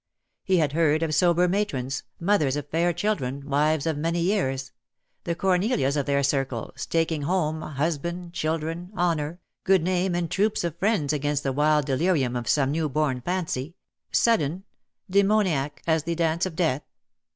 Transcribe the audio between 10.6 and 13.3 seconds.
of friends against the wild delirium of some new born